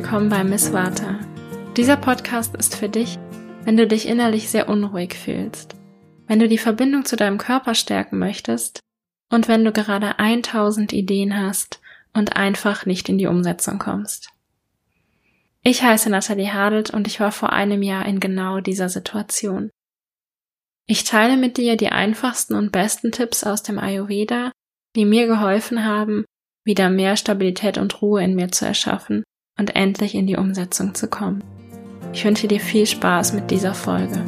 [0.00, 1.18] willkommen bei Miss Vata.
[1.76, 3.18] Dieser Podcast ist für dich,
[3.64, 5.74] wenn du dich innerlich sehr unruhig fühlst,
[6.28, 8.78] wenn du die Verbindung zu deinem Körper stärken möchtest
[9.28, 11.80] und wenn du gerade 1000 Ideen hast
[12.14, 14.28] und einfach nicht in die Umsetzung kommst.
[15.64, 19.68] Ich heiße Nathalie Hadelt und ich war vor einem Jahr in genau dieser Situation.
[20.86, 24.52] Ich teile mit dir die einfachsten und besten Tipps aus dem Ayurveda,
[24.94, 26.24] die mir geholfen haben,
[26.64, 29.24] wieder mehr Stabilität und Ruhe in mir zu erschaffen
[29.58, 31.44] und endlich in die Umsetzung zu kommen.
[32.12, 34.24] Ich wünsche dir viel Spaß mit dieser Folge.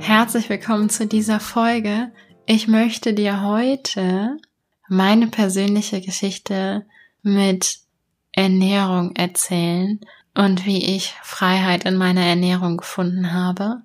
[0.00, 2.12] Herzlich willkommen zu dieser Folge.
[2.46, 4.36] Ich möchte dir heute
[4.88, 6.86] meine persönliche Geschichte
[7.22, 7.78] mit
[8.32, 10.00] Ernährung erzählen
[10.34, 13.82] und wie ich Freiheit in meiner Ernährung gefunden habe.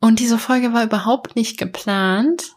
[0.00, 2.52] Und diese Folge war überhaupt nicht geplant.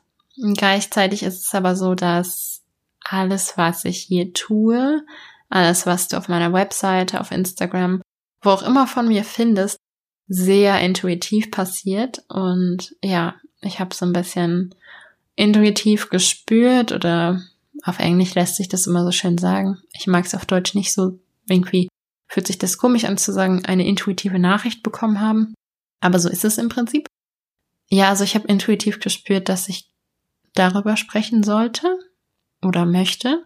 [0.55, 2.63] Gleichzeitig ist es aber so, dass
[3.01, 5.05] alles, was ich hier tue,
[5.49, 8.01] alles, was du auf meiner Webseite, auf Instagram,
[8.41, 9.77] wo auch immer von mir findest,
[10.27, 12.23] sehr intuitiv passiert.
[12.29, 14.73] Und ja, ich habe so ein bisschen
[15.35, 17.41] intuitiv gespürt oder
[17.83, 19.79] auf Englisch lässt sich das immer so schön sagen.
[19.93, 21.89] Ich mag es auf Deutsch nicht so irgendwie
[22.33, 25.53] fühlt sich das komisch an zu sagen, eine intuitive Nachricht bekommen haben.
[26.01, 27.05] Aber so ist es im Prinzip.
[27.89, 29.89] Ja, also ich habe intuitiv gespürt, dass ich
[30.53, 31.97] darüber sprechen sollte
[32.61, 33.45] oder möchte.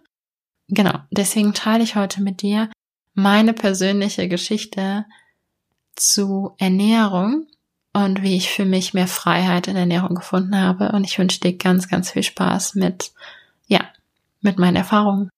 [0.68, 2.70] Genau, deswegen teile ich heute mit dir
[3.14, 5.06] meine persönliche Geschichte
[5.96, 7.48] zu Ernährung
[7.92, 10.92] und wie ich für mich mehr Freiheit in Ernährung gefunden habe.
[10.92, 13.12] Und ich wünsche dir ganz, ganz viel Spaß mit,
[13.66, 13.80] ja,
[14.40, 15.30] mit meinen Erfahrungen.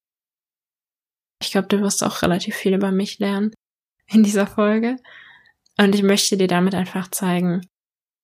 [1.41, 3.51] Ich glaube, du wirst auch relativ viel über mich lernen
[4.05, 4.97] in dieser Folge.
[5.79, 7.65] Und ich möchte dir damit einfach zeigen,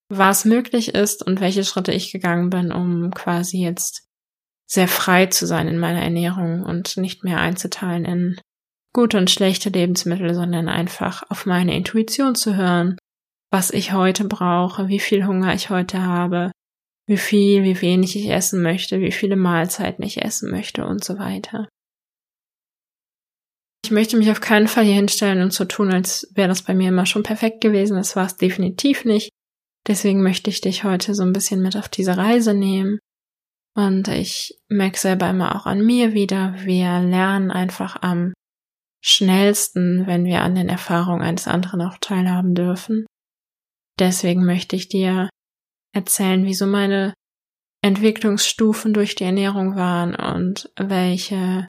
[0.09, 4.07] was möglich ist und welche Schritte ich gegangen bin, um quasi jetzt
[4.65, 8.41] sehr frei zu sein in meiner Ernährung und nicht mehr einzuteilen in
[8.93, 12.97] gute und schlechte Lebensmittel, sondern einfach auf meine Intuition zu hören,
[13.51, 16.51] was ich heute brauche, wie viel Hunger ich heute habe,
[17.07, 21.17] wie viel, wie wenig ich essen möchte, wie viele Mahlzeiten ich essen möchte und so
[21.17, 21.69] weiter.
[23.85, 26.73] Ich möchte mich auf keinen Fall hier hinstellen und so tun, als wäre das bei
[26.73, 27.95] mir immer schon perfekt gewesen.
[27.95, 29.29] Das war es definitiv nicht.
[29.87, 32.99] Deswegen möchte ich dich heute so ein bisschen mit auf diese Reise nehmen.
[33.75, 38.33] Und ich merke selber immer auch an mir wieder, wir lernen einfach am
[39.01, 43.05] schnellsten, wenn wir an den Erfahrungen eines anderen auch teilhaben dürfen.
[43.99, 45.29] Deswegen möchte ich dir
[45.93, 47.13] erzählen, wie so meine
[47.83, 51.67] Entwicklungsstufen durch die Ernährung waren und welche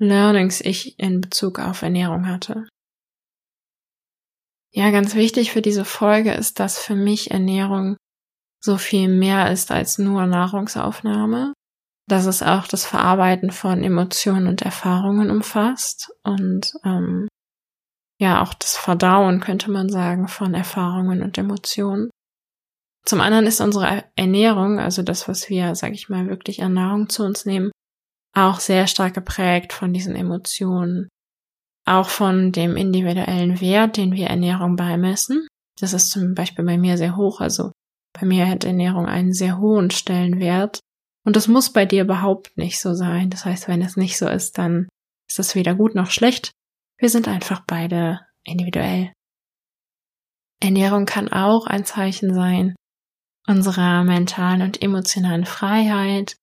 [0.00, 2.66] Learnings ich in Bezug auf Ernährung hatte.
[4.72, 7.96] Ja, ganz wichtig für diese Folge ist, dass für mich Ernährung
[8.62, 11.54] so viel mehr ist als nur Nahrungsaufnahme,
[12.08, 17.28] dass es auch das Verarbeiten von Emotionen und Erfahrungen umfasst und ähm,
[18.20, 22.10] ja auch das Verdauen, könnte man sagen, von Erfahrungen und Emotionen.
[23.06, 27.08] Zum anderen ist unsere Ernährung, also das, was wir, sag ich mal, wirklich an Nahrung
[27.08, 27.72] zu uns nehmen,
[28.36, 31.08] auch sehr stark geprägt von diesen Emotionen,
[31.90, 35.46] auch von dem individuellen Wert, den wir Ernährung beimessen.
[35.78, 37.72] Das ist zum Beispiel bei mir sehr hoch, also
[38.18, 40.80] bei mir hat Ernährung einen sehr hohen Stellenwert
[41.24, 43.30] und das muss bei dir überhaupt nicht so sein.
[43.30, 44.88] Das heißt, wenn es nicht so ist, dann
[45.28, 46.50] ist das weder gut noch schlecht.
[46.98, 49.12] Wir sind einfach beide individuell.
[50.62, 52.74] Ernährung kann auch ein Zeichen sein
[53.46, 56.36] unserer mentalen und emotionalen Freiheit,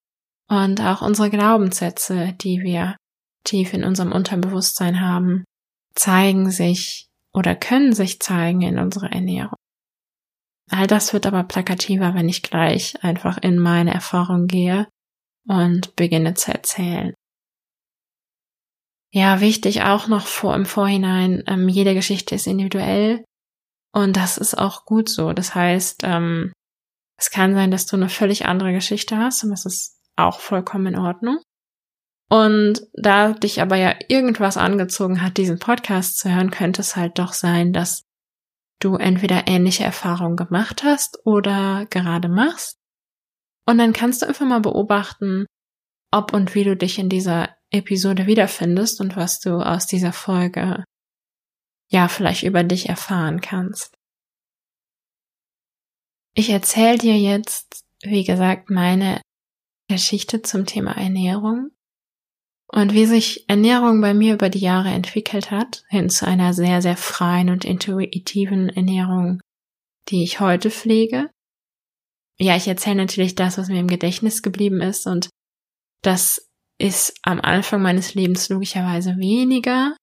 [0.50, 2.96] und auch unsere Glaubenssätze, die wir
[3.48, 5.44] tief in unserem Unterbewusstsein haben,
[5.96, 9.56] zeigen sich oder können sich zeigen in unserer Ernährung.
[10.70, 14.88] All das wird aber plakativer, wenn ich gleich einfach in meine Erfahrung gehe
[15.48, 17.14] und beginne zu erzählen.
[19.14, 23.24] Ja, wichtig auch noch vor im Vorhinein, ähm, jede Geschichte ist individuell
[23.94, 25.32] und das ist auch gut so.
[25.32, 26.52] Das heißt, ähm,
[27.18, 30.88] es kann sein, dass du eine völlig andere Geschichte hast und das ist auch vollkommen
[30.88, 31.42] in Ordnung.
[32.30, 37.20] Und da dich aber ja irgendwas angezogen hat, diesen Podcast zu hören, könnte es halt
[37.20, 38.04] doch sein, dass
[38.80, 42.78] du entweder ähnliche Erfahrungen gemacht hast oder gerade machst.
[43.66, 45.46] Und dann kannst du einfach mal beobachten,
[46.12, 50.84] ob und wie du dich in dieser Episode wiederfindest und was du aus dieser Folge
[51.90, 53.96] ja vielleicht über dich erfahren kannst.
[56.34, 59.22] Ich erzähle dir jetzt, wie gesagt, meine
[59.90, 61.72] Geschichte zum Thema Ernährung
[62.68, 66.82] und wie sich Ernährung bei mir über die Jahre entwickelt hat, hin zu einer sehr,
[66.82, 69.42] sehr freien und intuitiven Ernährung,
[70.10, 71.30] die ich heute pflege.
[72.40, 75.30] ja, ich erzähle natürlich das, was mir im Gedächtnis geblieben ist und
[76.04, 76.48] das
[76.80, 79.96] ist am Anfang meines Lebens logischerweise weniger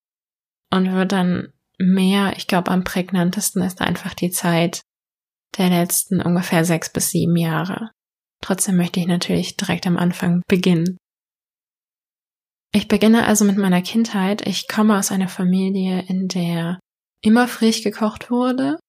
[0.71, 2.35] und wird dann mehr.
[2.37, 4.81] Ich glaube, am prägnantesten ist einfach die Zeit
[5.57, 7.91] der letzten ungefähr sechs bis sieben Jahre.
[8.43, 10.99] Trotzdem möchte ich natürlich direkt am Anfang beginnen.
[12.77, 14.45] Ich beginne also mit meiner Kindheit.
[14.49, 16.81] Ich komme aus einer Familie, in der
[17.23, 18.81] immer frisch gekocht wurde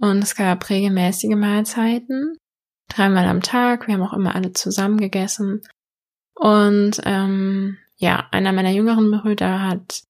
[0.00, 2.36] und es gab regelmäßige Mahlzeiten,
[2.88, 3.86] dreimal am Tag.
[3.86, 5.62] Wir haben auch immer alle zusammen gegessen.
[6.34, 10.02] Und ähm, ja, einer meiner jüngeren Brüder hat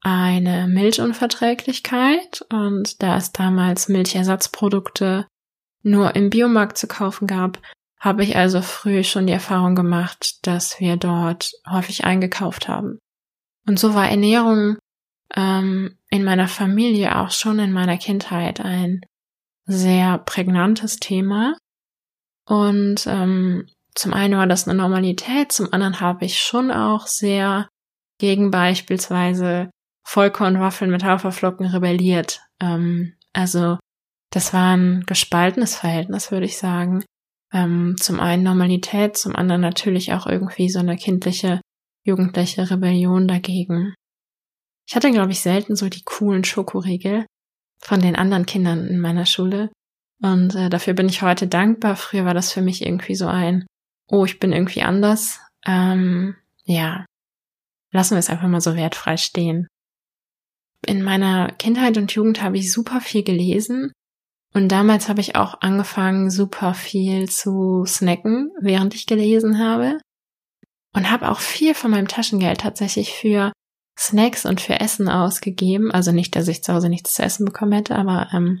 [0.00, 5.28] eine Milchunverträglichkeit und da es damals Milchersatzprodukte
[5.84, 7.60] nur im Biomarkt zu kaufen gab,
[8.04, 12.98] habe ich also früh schon die Erfahrung gemacht, dass wir dort häufig eingekauft haben.
[13.66, 14.76] Und so war Ernährung
[15.34, 19.00] ähm, in meiner Familie auch schon in meiner Kindheit ein
[19.64, 21.56] sehr prägnantes Thema.
[22.46, 27.68] Und ähm, zum einen war das eine Normalität, zum anderen habe ich schon auch sehr
[28.18, 29.70] gegen beispielsweise
[30.06, 32.42] Vollkornwaffeln mit Haferflocken rebelliert.
[32.60, 33.78] Ähm, also
[34.30, 37.02] das war ein gespaltenes Verhältnis, würde ich sagen.
[37.54, 41.60] Ähm, zum einen Normalität, zum anderen natürlich auch irgendwie so eine kindliche,
[42.04, 43.94] jugendliche Rebellion dagegen.
[44.88, 47.26] Ich hatte, glaube ich, selten so die coolen Schokoriegel
[47.80, 49.70] von den anderen Kindern in meiner Schule.
[50.20, 51.94] Und äh, dafür bin ich heute dankbar.
[51.94, 53.66] Früher war das für mich irgendwie so ein,
[54.08, 55.38] oh, ich bin irgendwie anders.
[55.64, 56.34] Ähm,
[56.64, 57.06] ja,
[57.92, 59.68] lassen wir es einfach mal so wertfrei stehen.
[60.84, 63.92] In meiner Kindheit und Jugend habe ich super viel gelesen
[64.54, 69.98] und damals habe ich auch angefangen, super viel zu snacken, während ich gelesen habe.
[70.94, 73.52] Und habe auch viel von meinem Taschengeld tatsächlich für
[73.98, 75.90] Snacks und für Essen ausgegeben.
[75.90, 78.60] Also nicht, dass ich zu Hause nichts zu essen bekommen hätte, aber ähm,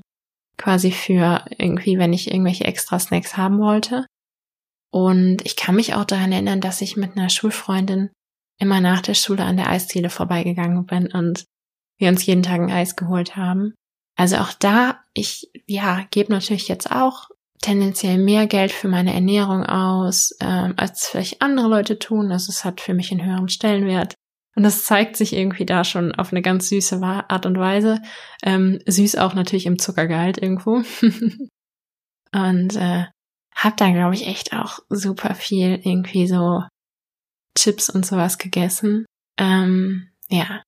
[0.56, 4.04] quasi für irgendwie, wenn ich irgendwelche extra Snacks haben wollte.
[4.92, 8.10] Und ich kann mich auch daran erinnern, dass ich mit einer Schulfreundin
[8.58, 11.44] immer nach der Schule an der Eisdiele vorbeigegangen bin und
[11.98, 13.74] wir uns jeden Tag ein Eis geholt haben.
[14.16, 17.28] Also auch da, ich, ja, gebe natürlich jetzt auch
[17.60, 22.30] tendenziell mehr Geld für meine Ernährung aus, ähm, als vielleicht andere Leute tun.
[22.30, 24.14] Also es hat für mich einen höheren Stellenwert.
[24.54, 28.00] Und das zeigt sich irgendwie da schon auf eine ganz süße Art und Weise.
[28.42, 30.74] Ähm, süß auch natürlich im Zuckergehalt irgendwo.
[32.32, 33.06] und äh,
[33.54, 36.62] hab da, glaube ich, echt auch super viel irgendwie so
[37.56, 39.06] Chips und sowas gegessen.
[39.38, 40.62] Ähm, ja.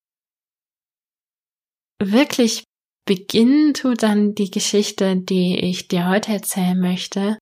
[2.00, 2.64] Wirklich
[3.06, 7.38] beginnen tut dann die Geschichte, die ich dir heute erzählen möchte,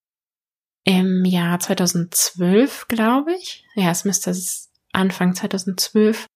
[0.85, 3.65] im Jahr 2012, glaube ich.
[3.75, 4.37] Ja, es müsste
[4.93, 6.27] Anfang 2012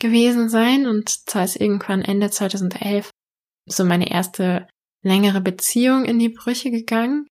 [0.00, 3.10] gewesen sein und zwar ist irgendwann Ende 2011
[3.66, 4.66] so meine erste
[5.04, 7.28] längere Beziehung in die Brüche gegangen.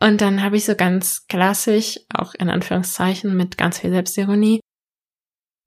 [0.00, 4.60] Und dann habe ich so ganz klassisch, auch in Anführungszeichen mit ganz viel Selbstironie,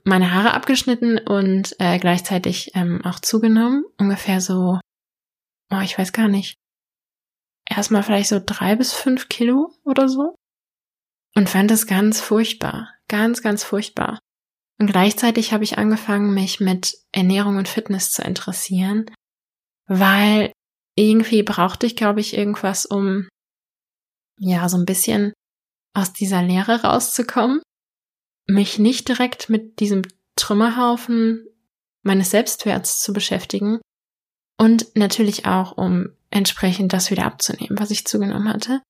[0.04, 3.86] meine Haare abgeschnitten und äh, gleichzeitig ähm, auch zugenommen.
[3.98, 4.80] Ungefähr so,
[5.72, 6.58] oh, ich weiß gar nicht.
[7.70, 10.36] Erstmal vielleicht so drei bis fünf Kilo oder so.
[11.36, 12.94] Und fand es ganz furchtbar.
[13.08, 14.20] Ganz, ganz furchtbar.
[14.80, 19.06] Und gleichzeitig habe ich angefangen, mich mit Ernährung und Fitness zu interessieren,
[19.88, 20.52] weil
[20.96, 23.28] irgendwie brauchte ich, glaube ich, irgendwas, um
[24.38, 25.34] ja so ein bisschen
[25.94, 27.62] aus dieser Lehre rauszukommen,
[28.48, 30.02] mich nicht direkt mit diesem
[30.36, 31.48] Trümmerhaufen
[32.04, 33.80] meines Selbstwerts zu beschäftigen
[34.58, 38.82] und natürlich auch, um entsprechend das wieder abzunehmen, was ich zugenommen hatte.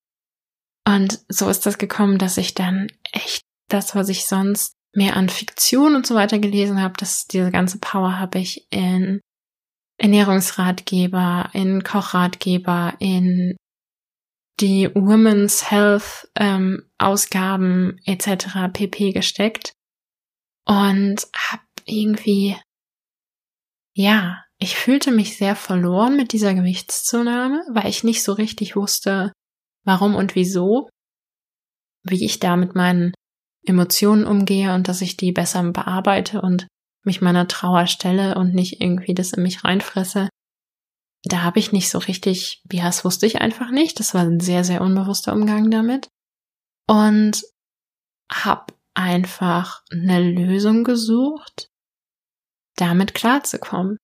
[0.86, 5.28] Und so ist das gekommen, dass ich dann echt das, was ich sonst mehr an
[5.28, 9.20] Fiktion und so weiter gelesen habe, dass diese ganze Power habe ich in
[9.98, 13.56] Ernährungsratgeber, in Kochratgeber, in
[14.60, 18.72] die Women's Health ähm, Ausgaben etc.
[18.72, 19.72] pp gesteckt
[20.66, 22.56] und habe irgendwie
[23.96, 29.32] ja, ich fühlte mich sehr verloren mit dieser Gewichtszunahme, weil ich nicht so richtig wusste,
[29.84, 30.88] warum und wieso,
[32.02, 33.12] wie ich da mit meinen
[33.66, 36.66] Emotionen umgehe und dass ich die besser bearbeite und
[37.04, 40.28] mich meiner Trauer stelle und nicht irgendwie das in mich reinfresse.
[41.24, 43.98] Da habe ich nicht so richtig, ja, das wusste ich einfach nicht.
[43.98, 46.08] Das war ein sehr, sehr unbewusster Umgang damit.
[46.88, 47.42] Und
[48.30, 51.68] habe einfach eine Lösung gesucht,
[52.76, 53.98] damit klarzukommen.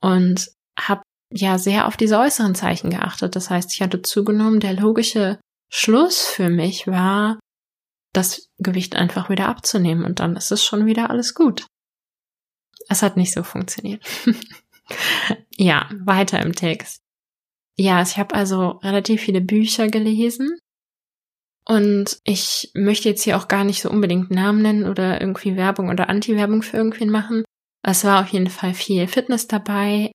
[0.00, 1.02] Und habe
[1.32, 3.36] ja sehr auf diese äußeren Zeichen geachtet.
[3.36, 4.60] Das heißt, ich hatte zugenommen.
[4.60, 5.38] Der logische
[5.70, 7.38] Schluss für mich war,
[8.12, 11.66] das Gewicht einfach wieder abzunehmen und dann ist es schon wieder alles gut.
[12.88, 14.04] Es hat nicht so funktioniert.
[15.56, 17.00] ja, weiter im Text.
[17.76, 20.58] Ja, ich habe also relativ viele Bücher gelesen
[21.64, 25.88] Und ich möchte jetzt hier auch gar nicht so unbedingt Namen nennen oder irgendwie Werbung
[25.88, 27.44] oder Anti-Werbung für irgendwen machen.
[27.82, 30.12] Es war auf jeden Fall viel Fitness dabei,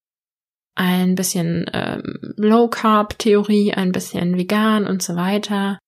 [0.76, 5.80] ein bisschen ähm, Low Carb Theorie, ein bisschen vegan und so weiter.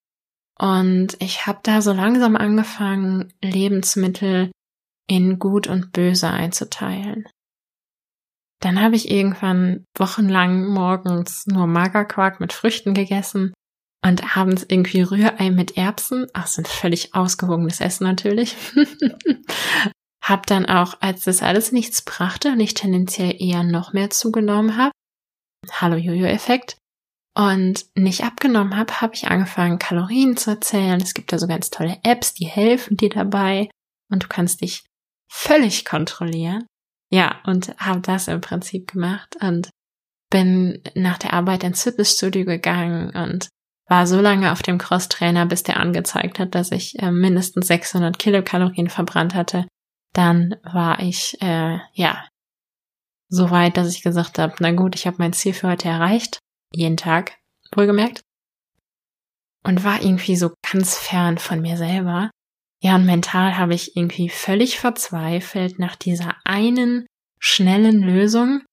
[0.60, 4.51] Und ich habe da so langsam angefangen, Lebensmittel
[5.07, 7.27] in gut und böse einzuteilen.
[8.60, 13.53] Dann habe ich irgendwann wochenlang morgens nur Magerquark mit Früchten gegessen
[14.03, 16.25] und abends irgendwie Rührei mit Erbsen.
[16.34, 18.55] Ach, ein völlig ausgewogenes Essen natürlich.
[20.27, 24.77] hab dann auch, als das alles nichts brachte und ich tendenziell eher noch mehr zugenommen
[24.77, 24.91] habe,
[25.72, 26.77] Hallo Jojo-Effekt,
[27.38, 31.00] und nicht abgenommen habe, habe ich angefangen, Kalorien zu erzählen.
[31.00, 33.69] Es gibt da so ganz tolle Apps, die helfen dir dabei
[34.10, 34.84] und du kannst dich
[35.31, 36.65] völlig kontrollieren.
[37.12, 39.69] Ja, und habe das im Prinzip gemacht und
[40.31, 43.50] bin nach der Arbeit ins Fitnessstudio gegangen und
[43.88, 48.17] war so lange auf dem Crosstrainer, bis der angezeigt hat, dass ich äh, mindestens 600
[48.17, 49.67] Kilokalorien verbrannt hatte.
[50.18, 52.28] Dann war ich, äh, ja,
[53.30, 56.40] so weit, dass ich gesagt habe, na gut, ich habe mein Ziel für heute erreicht
[56.74, 57.38] jeden Tag,
[57.76, 58.22] wohlgemerkt.
[59.64, 62.32] Und war irgendwie so ganz fern von mir selber.
[62.82, 67.06] Ja, und mental habe ich irgendwie völlig verzweifelt nach dieser einen
[67.40, 68.64] schnellen Lösung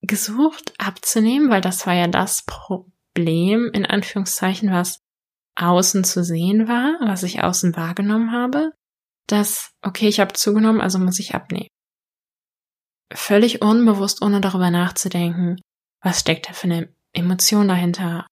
[0.00, 5.00] gesucht, abzunehmen, weil das war ja das Problem, in Anführungszeichen, was
[5.56, 8.72] außen zu sehen war, was ich außen wahrgenommen habe,
[9.26, 11.68] dass, okay, ich habe zugenommen, also muss ich abnehmen.
[13.14, 15.60] Völlig unbewusst, ohne darüber nachzudenken,
[16.02, 18.26] was steckt da für eine Emotion dahinter?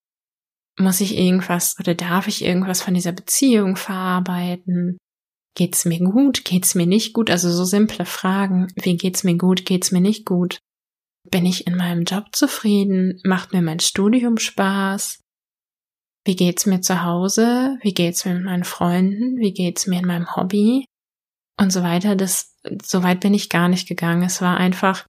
[0.78, 4.99] Muss ich irgendwas oder darf ich irgendwas von dieser Beziehung verarbeiten?
[5.56, 6.44] Geht's mir gut?
[6.44, 7.30] Geht's mir nicht gut?
[7.30, 8.68] Also so simple Fragen.
[8.76, 9.66] Wie geht's mir gut?
[9.66, 10.59] Geht's mir nicht gut?
[11.30, 13.20] Bin ich in meinem Job zufrieden?
[13.25, 15.20] Macht mir mein Studium Spaß?
[16.24, 17.78] Wie geht's mir zu Hause?
[17.82, 19.38] Wie geht's mir mit meinen Freunden?
[19.38, 20.84] Wie geht's mir in meinem Hobby?
[21.58, 22.16] Und so weiter.
[22.16, 24.22] Das, so weit bin ich gar nicht gegangen.
[24.22, 25.06] Es war einfach,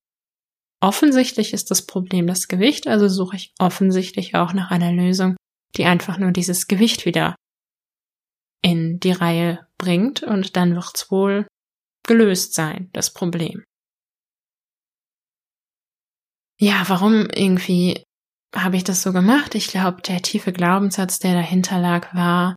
[0.84, 5.38] Offensichtlich ist das Problem das Gewicht, also suche ich offensichtlich auch nach einer Lösung,
[5.78, 7.36] die einfach nur dieses Gewicht wieder
[8.64, 11.46] in die Reihe bringt und dann wird's wohl
[12.08, 13.64] gelöst sein, das Problem.
[16.60, 18.04] Ja, warum irgendwie
[18.56, 19.56] habe ich das so gemacht?
[19.56, 22.56] Ich glaube, der tiefe Glaubenssatz, der dahinter lag, war,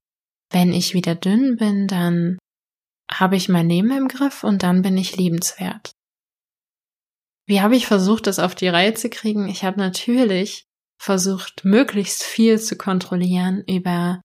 [0.50, 2.38] wenn ich wieder dünn bin, dann
[3.10, 5.92] habe ich mein Leben im Griff und dann bin ich liebenswert.
[7.46, 9.48] Wie habe ich versucht, das auf die Reihe zu kriegen?
[9.48, 10.64] Ich habe natürlich
[10.98, 14.20] versucht, möglichst viel zu kontrollieren über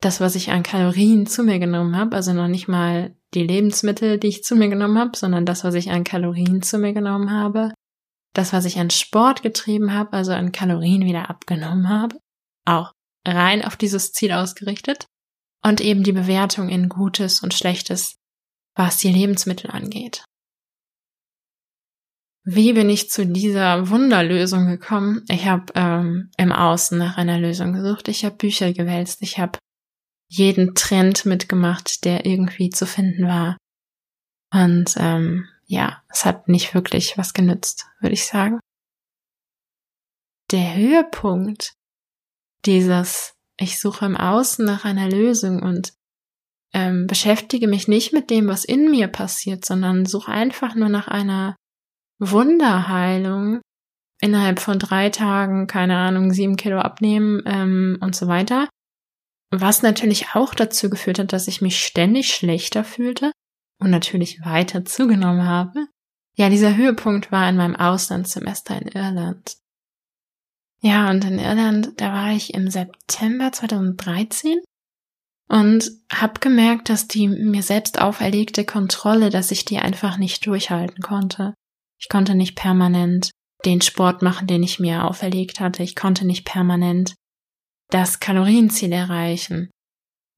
[0.00, 2.16] das, was ich an Kalorien zu mir genommen habe.
[2.16, 5.74] Also noch nicht mal die Lebensmittel, die ich zu mir genommen habe, sondern das, was
[5.74, 7.72] ich an Kalorien zu mir genommen habe.
[8.32, 12.16] Das, was ich an Sport getrieben habe, also an Kalorien wieder abgenommen habe.
[12.64, 12.92] Auch
[13.26, 15.06] rein auf dieses Ziel ausgerichtet.
[15.62, 18.16] Und eben die Bewertung in Gutes und Schlechtes,
[18.74, 20.24] was die Lebensmittel angeht.
[22.44, 25.24] Wie bin ich zu dieser Wunderlösung gekommen?
[25.28, 28.08] Ich habe ähm, im Außen nach einer Lösung gesucht.
[28.08, 29.20] Ich habe Bücher gewälzt.
[29.20, 29.58] Ich habe
[30.28, 33.58] jeden Trend mitgemacht, der irgendwie zu finden war.
[34.52, 38.58] Und ähm, ja, es hat nicht wirklich was genützt, würde ich sagen.
[40.50, 41.74] Der Höhepunkt
[42.66, 45.92] dieses, ich suche im Außen nach einer Lösung und
[46.74, 51.06] ähm, beschäftige mich nicht mit dem, was in mir passiert, sondern suche einfach nur nach
[51.06, 51.54] einer
[52.18, 53.60] Wunderheilung
[54.20, 58.68] innerhalb von drei Tagen, keine Ahnung, sieben Kilo abnehmen ähm, und so weiter.
[59.52, 63.30] Was natürlich auch dazu geführt hat, dass ich mich ständig schlechter fühlte
[63.80, 65.86] und natürlich weiter zugenommen habe.
[66.36, 69.56] Ja, dieser Höhepunkt war in meinem Auslandssemester in Irland.
[70.82, 74.60] Ja, und in Irland, da war ich im September 2013
[75.48, 81.02] und habe gemerkt, dass die mir selbst auferlegte Kontrolle, dass ich die einfach nicht durchhalten
[81.02, 81.54] konnte.
[81.98, 83.30] Ich konnte nicht permanent
[83.64, 85.82] den Sport machen, den ich mir auferlegt hatte.
[85.82, 87.14] Ich konnte nicht permanent
[87.90, 89.70] das Kalorienziel erreichen.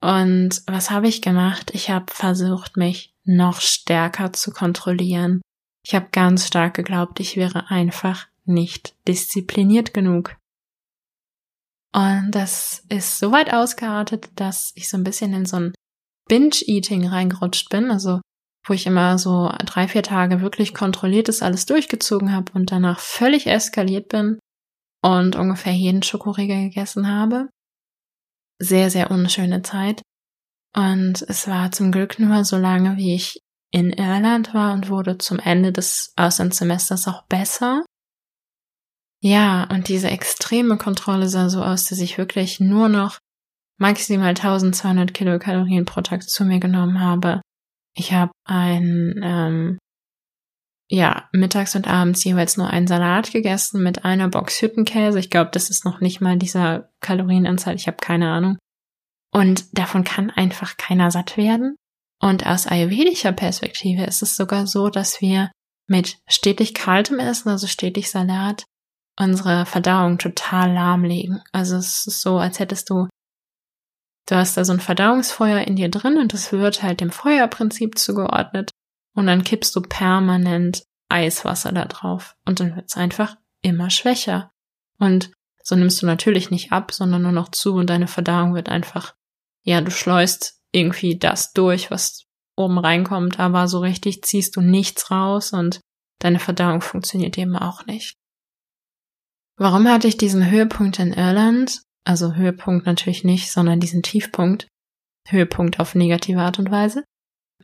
[0.03, 1.71] Und was habe ich gemacht?
[1.75, 5.41] Ich habe versucht, mich noch stärker zu kontrollieren.
[5.85, 10.37] Ich habe ganz stark geglaubt, ich wäre einfach nicht diszipliniert genug.
[11.95, 15.75] Und das ist so weit ausgeartet, dass ich so ein bisschen in so ein
[16.29, 17.91] Binge-Eating reingerutscht bin.
[17.91, 18.21] Also
[18.67, 23.01] wo ich immer so drei, vier Tage wirklich kontrolliert das alles durchgezogen habe und danach
[23.01, 24.39] völlig eskaliert bin
[25.03, 27.49] und ungefähr jeden Schokoriegel gegessen habe.
[28.63, 30.03] Sehr, sehr unschöne Zeit.
[30.75, 33.41] Und es war zum Glück nur so lange, wie ich
[33.73, 37.85] in Irland war und wurde zum Ende des Auslandssemesters auch besser.
[39.21, 43.19] Ja, und diese extreme Kontrolle sah so aus, dass ich wirklich nur noch
[43.79, 47.41] maximal 1200 Kilokalorien pro Tag zu mir genommen habe.
[47.97, 49.79] Ich habe ein, ähm,
[50.95, 55.19] ja, mittags und abends jeweils nur einen Salat gegessen mit einer Box Hüttenkäse.
[55.19, 57.75] Ich glaube, das ist noch nicht mal dieser Kalorienanzahl.
[57.77, 58.59] Ich habe keine Ahnung.
[59.33, 61.77] Und davon kann einfach keiner satt werden.
[62.21, 65.51] Und aus ayurvedischer Perspektive ist es sogar so, dass wir
[65.89, 68.65] mit stetig kaltem Essen, also stetig Salat,
[69.19, 71.43] unsere Verdauung total lahmlegen.
[71.53, 73.09] Also es ist so, als hättest du,
[74.29, 77.97] du hast da so ein Verdauungsfeuer in dir drin und das wird halt dem Feuerprinzip
[77.97, 78.72] zugeordnet
[79.15, 84.51] und dann kippst du permanent Eiswasser da drauf und dann wird es einfach immer schwächer.
[84.99, 85.31] Und
[85.63, 89.15] so nimmst du natürlich nicht ab, sondern nur noch zu und deine Verdauung wird einfach,
[89.63, 92.25] ja, du schleust irgendwie das durch, was
[92.57, 95.81] oben reinkommt, aber so richtig ziehst du nichts raus und
[96.19, 98.17] deine Verdauung funktioniert eben auch nicht.
[99.57, 101.83] Warum hatte ich diesen Höhepunkt in Irland?
[102.05, 104.67] Also Höhepunkt natürlich nicht, sondern diesen Tiefpunkt.
[105.29, 107.05] Höhepunkt auf negative Art und Weise.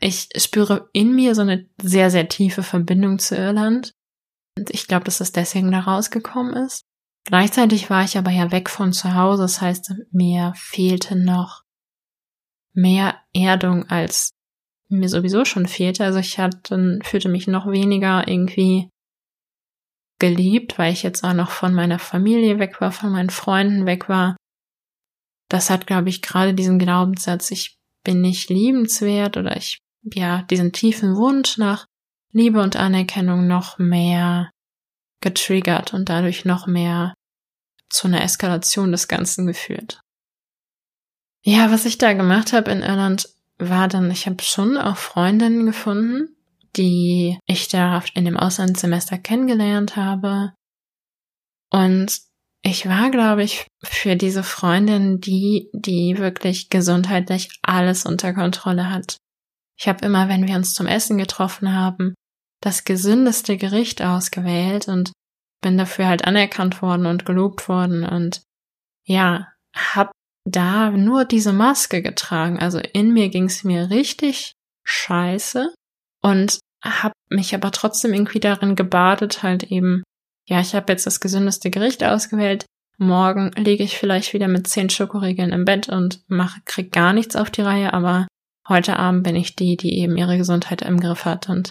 [0.00, 3.92] Ich spüre in mir so eine sehr, sehr tiefe Verbindung zu Irland.
[4.56, 6.84] Und ich glaube, dass das deswegen da rausgekommen ist.
[7.24, 9.42] Gleichzeitig war ich aber ja weg von zu Hause.
[9.42, 11.62] Das heißt, mir fehlte noch
[12.72, 14.30] mehr Erdung, als
[14.88, 16.04] mir sowieso schon fehlte.
[16.04, 18.88] Also ich hatte, fühlte mich noch weniger irgendwie
[20.18, 24.08] geliebt, weil ich jetzt auch noch von meiner Familie weg war, von meinen Freunden weg
[24.08, 24.36] war.
[25.48, 30.72] Das hat, glaube ich, gerade diesen Glaubenssatz, ich bin nicht liebenswert oder ich, ja, diesen
[30.72, 31.86] tiefen Wunsch nach
[32.32, 34.50] Liebe und Anerkennung noch mehr
[35.20, 37.14] getriggert und dadurch noch mehr
[37.88, 40.00] zu einer Eskalation des Ganzen geführt.
[41.42, 43.28] Ja, was ich da gemacht habe in Irland,
[43.58, 46.36] war dann, ich habe schon auch Freundinnen gefunden,
[46.76, 50.52] die ich da in dem Auslandssemester kennengelernt habe.
[51.70, 52.20] Und
[52.62, 59.16] ich war, glaube ich, für diese Freundin die, die wirklich gesundheitlich alles unter Kontrolle hat.
[59.78, 62.14] Ich habe immer, wenn wir uns zum Essen getroffen haben,
[62.60, 65.12] das gesündeste Gericht ausgewählt und
[65.62, 68.42] bin dafür halt anerkannt worden und gelobt worden und
[69.04, 70.10] ja, hab
[70.44, 72.58] da nur diese Maske getragen.
[72.58, 74.52] Also in mir ging es mir richtig
[74.84, 75.72] scheiße
[76.22, 80.02] und habe mich aber trotzdem irgendwie darin gebadet, halt eben,
[80.46, 82.64] ja, ich habe jetzt das gesündeste Gericht ausgewählt.
[82.98, 87.36] Morgen liege ich vielleicht wieder mit zehn Schokoriegeln im Bett und mache, krieg gar nichts
[87.36, 88.26] auf die Reihe, aber
[88.68, 91.70] heute Abend bin ich die, die eben ihre Gesundheit im Griff hat und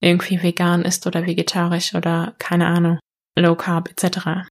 [0.00, 2.98] irgendwie vegan ist oder vegetarisch oder keine Ahnung,
[3.36, 4.48] low carb etc.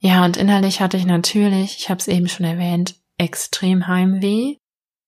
[0.00, 4.56] Ja, und innerlich hatte ich natürlich, ich habe es eben schon erwähnt, extrem Heimweh.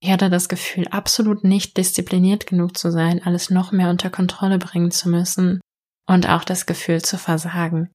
[0.02, 4.58] Ich hatte das Gefühl, absolut nicht diszipliniert genug zu sein, alles noch mehr unter Kontrolle
[4.58, 5.60] bringen zu müssen
[6.08, 7.90] und auch das Gefühl zu versagen.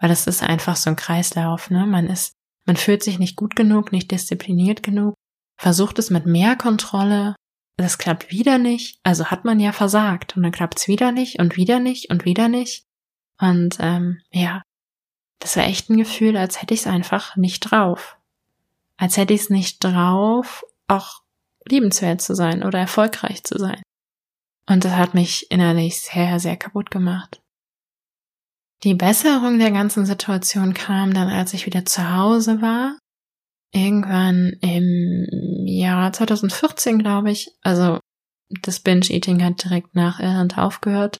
[0.00, 1.86] Weil das ist einfach so ein Kreislauf, ne?
[1.86, 2.32] Man ist,
[2.66, 5.14] man fühlt sich nicht gut genug, nicht diszipliniert genug,
[5.60, 7.36] versucht es mit mehr Kontrolle,
[7.76, 11.38] das klappt wieder nicht, also hat man ja versagt und dann klappt es wieder nicht
[11.38, 12.86] und wieder nicht und wieder nicht.
[13.38, 14.62] Und ähm, ja,
[15.38, 18.16] das war echt ein Gefühl, als hätte ich es einfach nicht drauf.
[18.96, 21.20] Als hätte ich es nicht drauf, auch
[21.68, 23.82] liebenswert zu sein oder erfolgreich zu sein.
[24.66, 27.42] Und das hat mich innerlich sehr, sehr kaputt gemacht.
[28.82, 32.96] Die Besserung der ganzen Situation kam dann, als ich wieder zu Hause war.
[33.72, 35.26] Irgendwann im
[35.66, 37.56] Jahr 2014, glaube ich.
[37.62, 38.00] Also
[38.62, 41.18] das Binge-Eating hat direkt nach Irland aufgehört.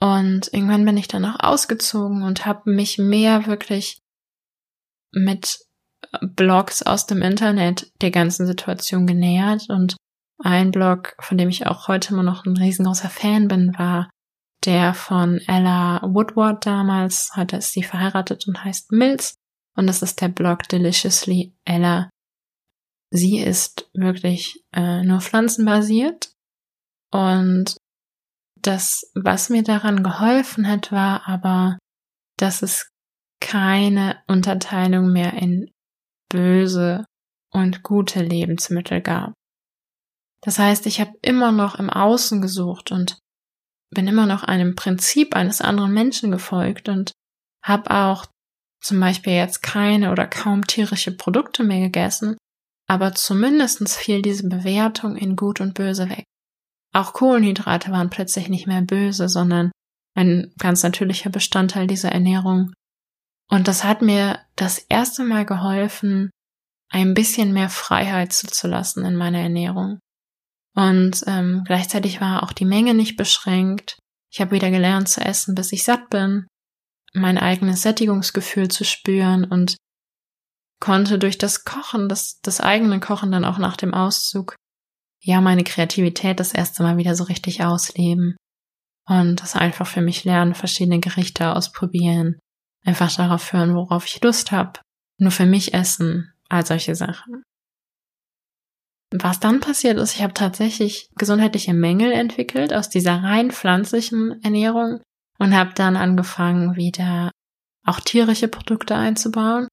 [0.00, 4.00] Und irgendwann bin ich dann auch ausgezogen und habe mich mehr wirklich
[5.12, 5.58] mit
[6.22, 9.68] Blogs aus dem Internet der ganzen Situation genähert.
[9.68, 9.96] Und
[10.38, 14.08] ein Blog, von dem ich auch heute immer noch ein riesengroßer Fan bin, war
[14.64, 17.32] der von Ella Woodward damals.
[17.36, 19.34] Heute ist sie verheiratet und heißt Mills.
[19.76, 22.10] Und das ist der Blog Deliciously Ella.
[23.12, 26.32] Sie ist wirklich äh, nur pflanzenbasiert
[27.12, 27.76] und
[28.62, 31.78] das, was mir daran geholfen hat, war aber,
[32.36, 32.90] dass es
[33.40, 35.70] keine Unterteilung mehr in
[36.30, 37.04] böse
[37.52, 39.32] und gute Lebensmittel gab.
[40.42, 43.18] Das heißt, ich habe immer noch im Außen gesucht und
[43.92, 47.12] bin immer noch einem Prinzip eines anderen Menschen gefolgt und
[47.64, 48.26] habe auch
[48.80, 52.36] zum Beispiel jetzt keine oder kaum tierische Produkte mehr gegessen,
[52.88, 56.24] aber zumindestens fiel diese Bewertung in gut und böse weg.
[56.92, 59.70] Auch Kohlenhydrate waren plötzlich nicht mehr böse, sondern
[60.16, 62.72] ein ganz natürlicher Bestandteil dieser Ernährung.
[63.48, 66.30] Und das hat mir das erste Mal geholfen,
[66.90, 70.00] ein bisschen mehr Freiheit zuzulassen in meiner Ernährung.
[70.74, 73.98] Und ähm, gleichzeitig war auch die Menge nicht beschränkt.
[74.32, 76.46] Ich habe wieder gelernt zu essen, bis ich satt bin,
[77.12, 79.76] mein eigenes Sättigungsgefühl zu spüren und
[80.80, 84.56] konnte durch das Kochen, das, das eigene Kochen dann auch nach dem Auszug,
[85.22, 88.36] ja, meine Kreativität das erste Mal wieder so richtig ausleben.
[89.06, 92.38] Und das einfach für mich lernen, verschiedene Gerichte ausprobieren,
[92.84, 94.80] einfach darauf hören, worauf ich Lust habe,
[95.18, 97.42] nur für mich essen, all solche Sachen.
[99.12, 105.02] Was dann passiert ist, ich habe tatsächlich gesundheitliche Mängel entwickelt aus dieser rein pflanzlichen Ernährung
[105.40, 107.32] und habe dann angefangen, wieder
[107.84, 109.66] auch tierische Produkte einzubauen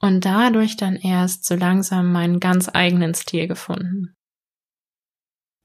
[0.00, 4.14] und dadurch dann erst so langsam meinen ganz eigenen Stil gefunden.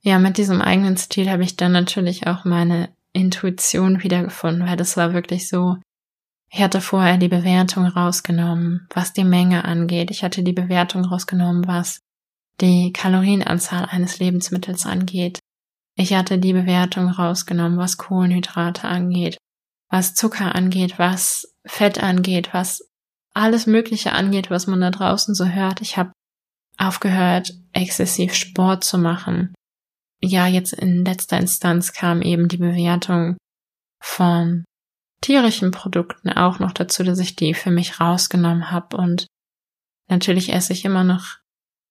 [0.04, 4.98] Ja, mit diesem eigenen Stil habe ich dann natürlich auch meine Intuition wiedergefunden, weil das
[4.98, 5.76] war wirklich so,
[6.50, 10.12] ich hatte vorher die Bewertung rausgenommen, was die Menge angeht.
[10.12, 12.00] Ich hatte die Bewertung rausgenommen, was
[12.62, 15.40] die Kalorienanzahl eines Lebensmittels angeht.
[15.96, 19.38] Ich hatte die Bewertung rausgenommen, was Kohlenhydrate angeht,
[19.90, 22.90] was Zucker angeht, was Fett angeht, was
[23.34, 25.82] alles Mögliche angeht, was man da draußen so hört.
[25.82, 26.12] Ich habe
[26.78, 29.54] aufgehört, exzessiv Sport zu machen.
[30.22, 33.38] Ja, jetzt in letzter Instanz kam eben die Bewertung
[34.02, 34.64] von
[35.22, 38.98] tierischen Produkten auch noch dazu, dass ich die für mich rausgenommen habe.
[38.98, 39.28] Und
[40.10, 41.38] natürlich esse ich immer noch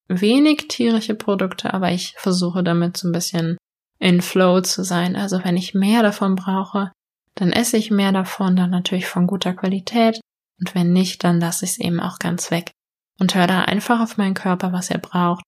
[0.09, 3.57] wenig tierische Produkte, aber ich versuche damit so ein bisschen
[4.01, 5.15] in Flow zu sein.
[5.15, 6.91] Also wenn ich mehr davon brauche,
[7.35, 10.21] dann esse ich mehr davon, dann natürlich von guter Qualität.
[10.59, 12.73] Und wenn nicht, dann lasse ich es eben auch ganz weg
[13.19, 15.45] und höre da einfach auf meinen Körper, was er braucht,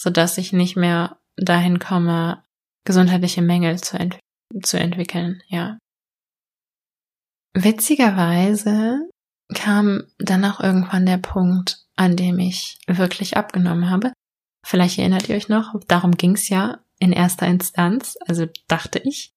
[0.00, 2.42] sodass ich nicht mehr dahin komme,
[2.84, 4.18] gesundheitliche Mängel zu, ent
[4.62, 5.78] zu entwickeln, ja.
[7.54, 9.08] Witzigerweise
[9.54, 14.12] kam dann auch irgendwann der Punkt, an dem ich wirklich abgenommen habe.
[14.64, 19.32] Vielleicht erinnert ihr euch noch, darum ging es ja in erster Instanz, also dachte ich.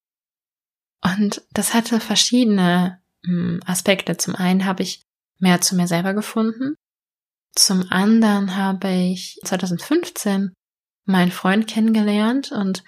[1.03, 4.17] Und das hatte verschiedene hm, Aspekte.
[4.17, 5.01] Zum einen habe ich
[5.39, 6.75] mehr zu mir selber gefunden.
[7.53, 10.53] Zum anderen habe ich 2015
[11.05, 12.83] meinen Freund kennengelernt und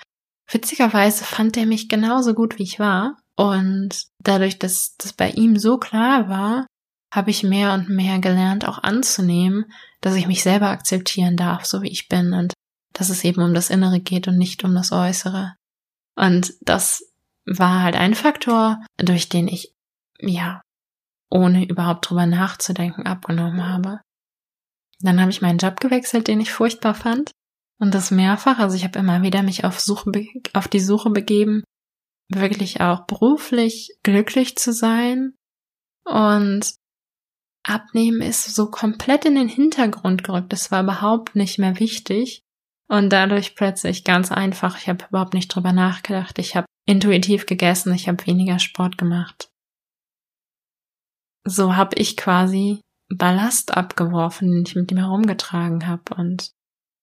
[0.49, 3.17] witzigerweise fand er mich genauso gut, wie ich war.
[3.35, 6.67] Und dadurch, dass das bei ihm so klar war,
[7.13, 9.65] habe ich mehr und mehr gelernt, auch anzunehmen,
[10.01, 12.53] dass ich mich selber akzeptieren darf, so wie ich bin und
[12.93, 15.55] dass es eben um das Innere geht und nicht um das Äußere.
[16.15, 17.03] Und das
[17.45, 19.73] war halt ein Faktor, durch den ich,
[20.19, 20.61] ja,
[21.29, 23.99] ohne überhaupt drüber nachzudenken, abgenommen habe.
[24.99, 27.31] Dann habe ich meinen Job gewechselt, den ich furchtbar fand.
[27.79, 28.59] Und das mehrfach.
[28.59, 30.11] Also ich habe immer wieder mich auf, Suche,
[30.53, 31.63] auf die Suche begeben,
[32.29, 35.33] wirklich auch beruflich glücklich zu sein.
[36.05, 36.75] Und
[37.63, 40.53] Abnehmen ist so komplett in den Hintergrund gerückt.
[40.53, 42.42] Das war überhaupt nicht mehr wichtig.
[42.93, 46.37] Und dadurch plötzlich ganz einfach, ich habe überhaupt nicht drüber nachgedacht.
[46.37, 49.49] Ich habe intuitiv gegessen, ich habe weniger Sport gemacht.
[51.45, 56.51] So habe ich quasi Ballast abgeworfen, den ich mit mir herumgetragen habe und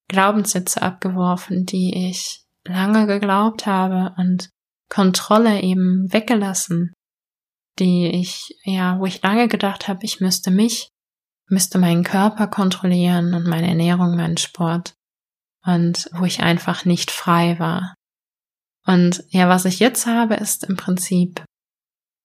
[0.09, 4.50] Glaubenssätze abgeworfen, die ich lange geglaubt habe und
[4.88, 6.92] Kontrolle eben weggelassen
[7.81, 10.90] die ich, ja, wo ich lange gedacht habe, ich müsste mich,
[11.48, 14.94] müsste meinen Körper kontrollieren und meine Ernährung, meinen Sport
[15.64, 17.94] und wo ich einfach nicht frei war.
[18.87, 21.44] Und ja, was ich jetzt habe, ist im Prinzip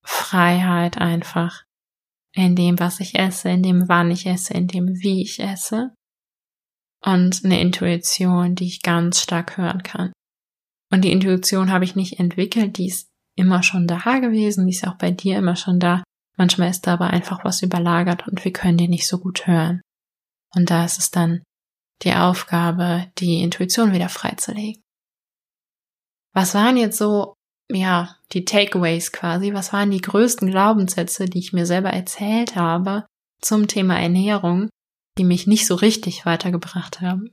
[0.02, 1.64] Freiheit einfach
[2.32, 5.94] in dem, was ich esse, in dem, wann ich esse, in dem, wie ich esse
[7.04, 10.12] und eine Intuition, die ich ganz stark hören kann.
[10.90, 14.86] Und die Intuition habe ich nicht entwickelt, die ist immer schon da gewesen, die ist
[14.86, 16.02] auch bei dir immer schon da.
[16.36, 19.80] Manchmal ist da aber einfach was überlagert und wir können die nicht so gut hören.
[20.54, 21.42] Und da ist es dann
[22.02, 24.82] die Aufgabe, die Intuition wieder freizulegen.
[26.34, 27.34] Was waren jetzt so,
[27.70, 29.54] ja, die Takeaways quasi?
[29.54, 33.06] Was waren die größten Glaubenssätze, die ich mir selber erzählt habe
[33.40, 34.68] zum Thema Ernährung,
[35.18, 37.32] die mich nicht so richtig weitergebracht haben?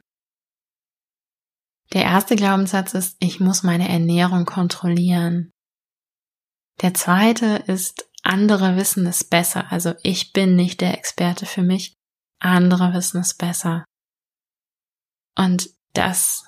[1.91, 5.51] Der erste Glaubenssatz ist, ich muss meine Ernährung kontrollieren.
[6.81, 9.71] Der zweite ist, andere wissen es besser.
[9.71, 11.93] Also ich bin nicht der Experte für mich.
[12.39, 13.85] Andere wissen es besser.
[15.35, 16.45] Und das,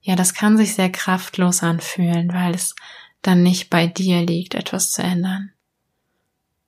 [0.00, 2.74] ja, das kann sich sehr kraftlos anfühlen, weil es
[3.22, 5.52] dann nicht bei dir liegt, etwas zu ändern.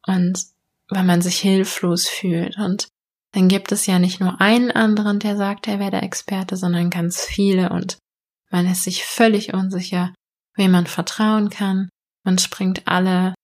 [0.06, 0.44] Und
[0.88, 2.56] weil man sich hilflos fühlt.
[2.56, 2.88] Und
[3.32, 6.90] dann gibt es ja nicht nur einen anderen, der sagt, er wäre der Experte, sondern
[6.90, 7.70] ganz viele.
[7.70, 7.98] Und
[8.50, 10.14] man ist sich völlig unsicher,
[10.54, 11.88] wem man vertrauen kann,
[12.24, 13.34] man springt alle,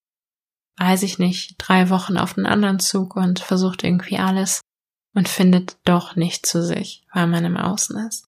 [0.76, 4.60] weiß ich nicht, drei Wochen auf einen anderen Zug und versucht irgendwie alles
[5.14, 8.26] und findet doch nicht zu sich, weil man im Außen ist.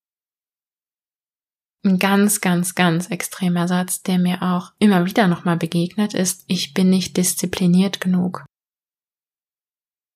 [1.84, 6.72] Ein ganz, ganz, ganz extremer Satz, der mir auch immer wieder nochmal begegnet, ist, ich
[6.72, 8.46] bin nicht diszipliniert genug.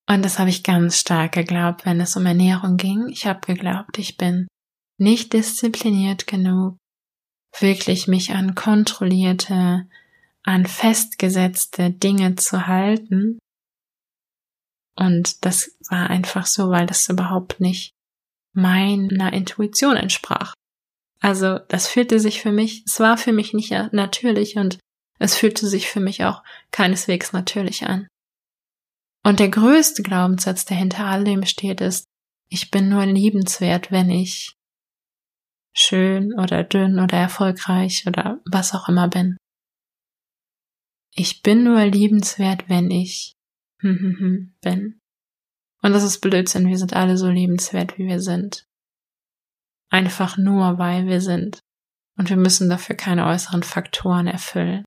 [0.09, 3.09] Und das habe ich ganz stark geglaubt, wenn es um Ernährung ging.
[3.09, 4.47] Ich habe geglaubt, ich bin
[4.97, 6.77] nicht diszipliniert genug,
[7.59, 9.87] wirklich mich an kontrollierte,
[10.43, 13.37] an festgesetzte Dinge zu halten.
[14.99, 17.93] Und das war einfach so, weil das überhaupt nicht
[18.53, 20.53] meiner Intuition entsprach.
[21.21, 24.77] Also das fühlte sich für mich, es war für mich nicht natürlich und
[25.17, 28.07] es fühlte sich für mich auch keineswegs natürlich an.
[29.23, 32.05] Und der größte Glaubenssatz, der hinter all dem steht, ist,
[32.49, 34.53] ich bin nur liebenswert, wenn ich
[35.73, 39.37] schön oder dünn oder erfolgreich oder was auch immer bin.
[41.13, 43.33] Ich bin nur liebenswert, wenn ich
[44.61, 44.99] bin.
[45.81, 48.65] Und das ist Blödsinn, wir sind alle so liebenswert, wie wir sind.
[49.89, 51.59] Einfach nur, weil wir sind.
[52.17, 54.83] Und wir müssen dafür keine äußeren Faktoren erfüllen.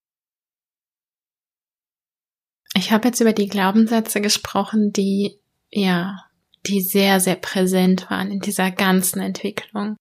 [2.75, 5.39] Ich habe jetzt über die Glaubenssätze gesprochen, die,
[5.71, 6.25] ja,
[6.67, 9.97] die sehr, sehr präsent waren in dieser ganzen Entwicklung.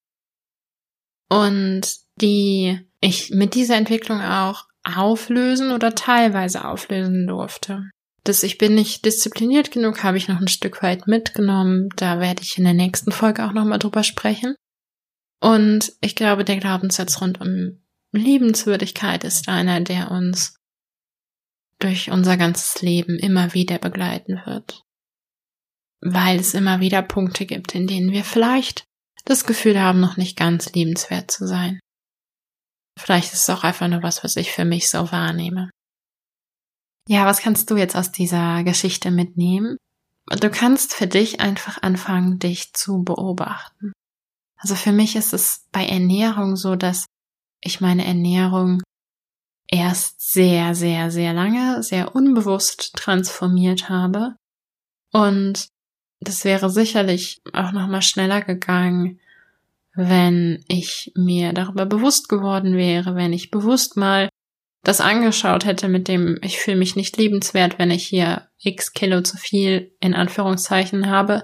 [1.29, 7.89] Und die ich mit dieser Entwicklung auch auflösen oder teilweise auflösen durfte.
[8.23, 11.89] Das ich bin nicht diszipliniert genug, habe ich noch ein Stück weit mitgenommen.
[11.95, 14.55] Da werde ich in der nächsten Folge auch nochmal drüber sprechen.
[15.39, 17.81] Und ich glaube, der Glaubenssatz rund um
[18.11, 20.55] Liebenswürdigkeit ist einer, der uns
[21.79, 24.83] durch unser ganzes Leben immer wieder begleiten wird.
[26.01, 28.83] Weil es immer wieder Punkte gibt, in denen wir vielleicht
[29.25, 31.79] das Gefühl haben, noch nicht ganz liebenswert zu sein.
[32.99, 35.69] Vielleicht ist es auch einfach nur was, was ich für mich so wahrnehme.
[37.11, 39.75] Ja, was kannst du jetzt aus dieser Geschichte mitnehmen?
[40.39, 43.91] Du kannst für dich einfach anfangen, dich zu beobachten.
[44.55, 47.07] Also für mich ist es bei Ernährung so, dass
[47.59, 48.81] ich meine Ernährung
[49.67, 54.37] erst sehr, sehr, sehr lange, sehr unbewusst transformiert habe.
[55.11, 55.67] Und
[56.21, 59.19] das wäre sicherlich auch nochmal schneller gegangen,
[59.95, 64.29] wenn ich mir darüber bewusst geworden wäre, wenn ich bewusst mal
[64.83, 69.21] das angeschaut hätte mit dem, ich fühle mich nicht liebenswert, wenn ich hier x Kilo
[69.21, 71.43] zu viel in Anführungszeichen habe,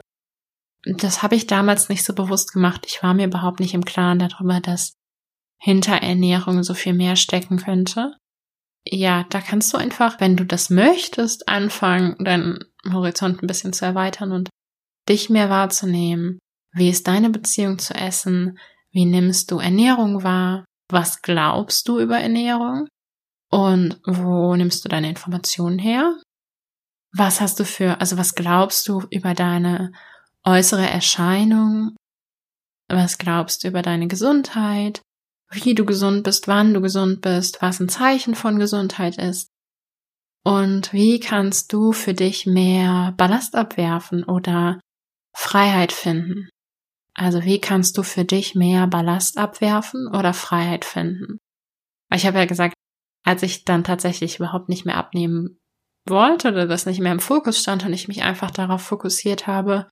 [0.95, 2.85] das habe ich damals nicht so bewusst gemacht.
[2.87, 4.93] Ich war mir überhaupt nicht im Klaren darüber, dass
[5.59, 8.13] hinter Ernährung so viel mehr stecken könnte.
[8.85, 13.83] Ja, da kannst du einfach, wenn du das möchtest, anfangen, deinen Horizont ein bisschen zu
[13.83, 14.49] erweitern und
[15.09, 16.39] dich mehr wahrzunehmen.
[16.73, 18.57] Wie ist deine Beziehung zu Essen?
[18.91, 20.63] Wie nimmst du Ernährung wahr?
[20.89, 22.87] Was glaubst du über Ernährung?
[23.49, 26.17] Und wo nimmst du deine Informationen her?
[27.13, 29.93] Was hast du für, also was glaubst du über deine
[30.43, 31.95] äußere Erscheinung?
[32.89, 35.01] Was glaubst du über deine Gesundheit?
[35.49, 39.49] Wie du gesund bist, wann du gesund bist, was ein Zeichen von Gesundheit ist?
[40.43, 44.79] Und wie kannst du für dich mehr Ballast abwerfen oder
[45.35, 46.49] Freiheit finden?
[47.13, 51.39] Also wie kannst du für dich mehr Ballast abwerfen oder Freiheit finden?
[52.13, 52.75] Ich habe ja gesagt,
[53.27, 55.59] als ich dann tatsächlich überhaupt nicht mehr abnehmen
[56.07, 59.89] wollte oder das nicht mehr im Fokus stand und ich mich einfach darauf fokussiert habe,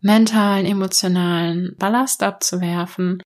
[0.00, 3.20] mentalen, emotionalen Ballast abzuwerfen,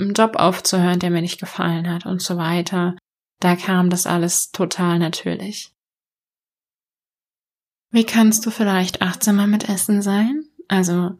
[0.00, 2.96] einen Job aufzuhören, der mir nicht gefallen hat und so weiter.
[3.38, 5.70] Da kam das alles total natürlich.
[7.92, 10.42] Wie kannst du vielleicht achtsamer mit Essen sein?
[10.66, 11.16] Also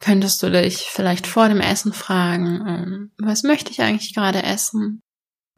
[0.00, 5.00] könntest du dich vielleicht vor dem Essen fragen, ähm, was möchte ich eigentlich gerade essen?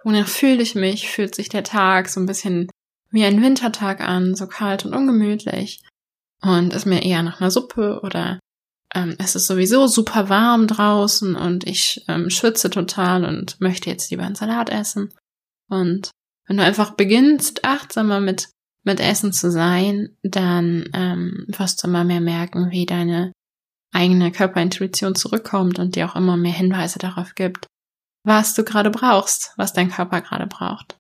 [0.05, 1.09] Wonach fühle ich mich?
[1.09, 2.69] Fühlt sich der Tag so ein bisschen
[3.11, 5.81] wie ein Wintertag an, so kalt und ungemütlich?
[6.43, 8.38] und ist mir eher nach einer Suppe oder
[8.95, 14.11] ähm, es ist sowieso super warm draußen und ich ähm, schwitze total und möchte jetzt
[14.11, 15.15] lieber einen Salat essen.
[15.69, 16.11] Und
[16.47, 18.51] wenn du einfach beginnst, achtsamer mit,
[18.85, 23.33] mit Essen zu sein, dann ähm, wirst du immer mehr merken, wie deine
[23.95, 27.67] eigene Körperintuition zurückkommt und dir auch immer mehr Hinweise darauf gibt,
[28.25, 30.99] was du gerade brauchst, was dein Körper gerade braucht.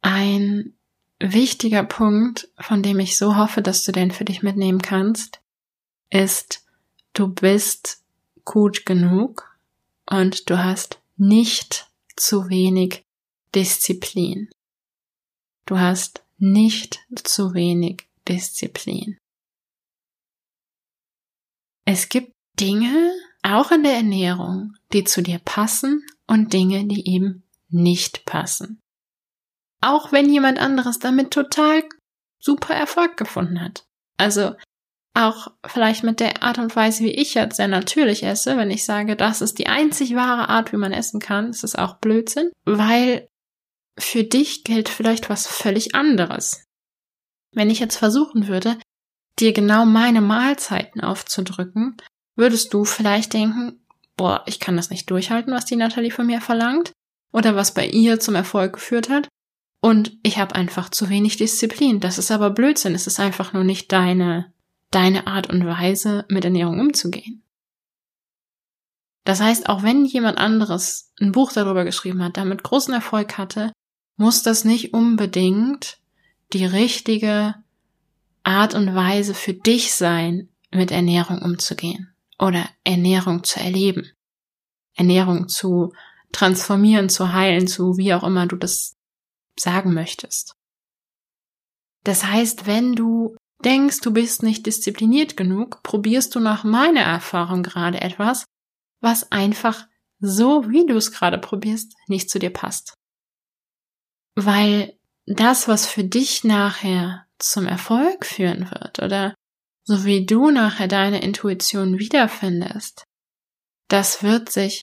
[0.00, 0.76] Ein
[1.18, 5.40] wichtiger Punkt, von dem ich so hoffe, dass du den für dich mitnehmen kannst,
[6.10, 6.64] ist,
[7.12, 8.04] du bist
[8.44, 9.56] gut genug
[10.08, 13.04] und du hast nicht zu wenig
[13.54, 14.50] Disziplin.
[15.64, 19.18] Du hast nicht zu wenig Disziplin.
[21.84, 23.12] Es gibt Dinge,
[23.46, 28.80] auch in der Ernährung, die zu dir passen und Dinge, die eben nicht passen.
[29.80, 31.84] Auch wenn jemand anderes damit total
[32.38, 33.84] super Erfolg gefunden hat.
[34.16, 34.54] Also
[35.14, 38.84] auch vielleicht mit der Art und Weise, wie ich jetzt sehr natürlich esse, wenn ich
[38.84, 42.50] sage, das ist die einzig wahre Art, wie man essen kann, ist es auch Blödsinn,
[42.64, 43.28] weil
[43.98, 46.64] für dich gilt vielleicht was völlig anderes.
[47.52, 48.78] Wenn ich jetzt versuchen würde,
[49.38, 51.96] dir genau meine Mahlzeiten aufzudrücken,
[52.36, 53.80] würdest du vielleicht denken,
[54.16, 56.92] boah, ich kann das nicht durchhalten, was die Natalie von mir verlangt
[57.32, 59.28] oder was bei ihr zum Erfolg geführt hat.
[59.80, 62.00] Und ich habe einfach zu wenig Disziplin.
[62.00, 62.94] Das ist aber Blödsinn.
[62.94, 64.52] Es ist einfach nur nicht deine,
[64.90, 67.42] deine Art und Weise, mit Ernährung umzugehen.
[69.24, 73.72] Das heißt, auch wenn jemand anderes ein Buch darüber geschrieben hat, damit großen Erfolg hatte,
[74.16, 75.98] muss das nicht unbedingt
[76.52, 77.54] die richtige
[78.44, 84.12] Art und Weise für dich sein, mit Ernährung umzugehen oder Ernährung zu erleben.
[84.94, 85.92] Ernährung zu
[86.32, 88.96] transformieren, zu heilen, zu wie auch immer du das
[89.58, 90.54] sagen möchtest.
[92.04, 97.62] Das heißt, wenn du denkst, du bist nicht diszipliniert genug, probierst du nach meiner Erfahrung
[97.62, 98.44] gerade etwas,
[99.00, 99.86] was einfach
[100.20, 102.94] so, wie du es gerade probierst, nicht zu dir passt.
[104.34, 109.34] Weil das, was für dich nachher zum Erfolg führen wird oder
[109.86, 113.04] so wie du nachher deine Intuition wiederfindest,
[113.88, 114.82] das wird sich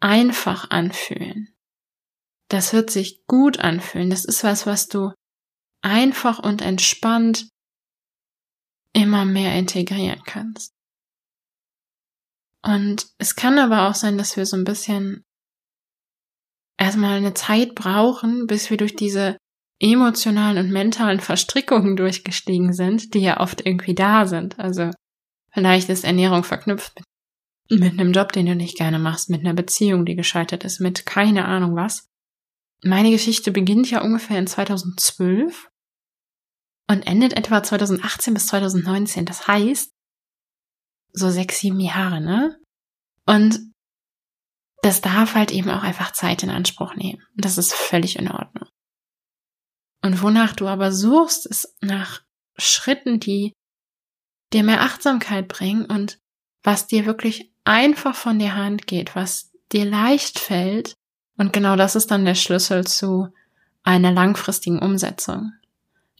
[0.00, 1.54] einfach anfühlen.
[2.48, 4.10] Das wird sich gut anfühlen.
[4.10, 5.12] Das ist was, was du
[5.82, 7.48] einfach und entspannt
[8.92, 10.72] immer mehr integrieren kannst.
[12.62, 15.24] Und es kann aber auch sein, dass wir so ein bisschen
[16.76, 19.36] erstmal eine Zeit brauchen, bis wir durch diese
[19.80, 24.58] emotionalen und mentalen Verstrickungen durchgestiegen sind, die ja oft irgendwie da sind.
[24.58, 24.90] Also
[25.52, 27.00] vielleicht ist Ernährung verknüpft
[27.70, 30.80] mit, mit einem Job, den du nicht gerne machst, mit einer Beziehung, die gescheitert ist,
[30.80, 32.08] mit keine Ahnung was.
[32.82, 35.68] Meine Geschichte beginnt ja ungefähr in 2012
[36.88, 39.24] und endet etwa 2018 bis 2019.
[39.24, 39.92] Das heißt,
[41.12, 42.58] so sechs, sieben Jahre, ne?
[43.26, 43.60] Und
[44.82, 47.22] das darf halt eben auch einfach Zeit in Anspruch nehmen.
[47.36, 48.68] Das ist völlig in Ordnung.
[50.02, 52.22] Und wonach du aber suchst, ist nach
[52.56, 53.52] Schritten, die
[54.52, 56.18] dir mehr Achtsamkeit bringen und
[56.62, 60.94] was dir wirklich einfach von der Hand geht, was dir leicht fällt.
[61.36, 63.28] Und genau das ist dann der Schlüssel zu
[63.82, 65.52] einer langfristigen Umsetzung.